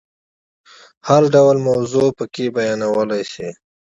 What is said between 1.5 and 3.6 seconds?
موضوع پکې بیانولای شي.